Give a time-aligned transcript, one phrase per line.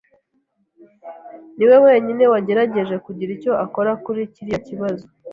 [1.55, 5.05] niwe wenyine wagerageje kugira icyo akora kuri kiriya kibazo.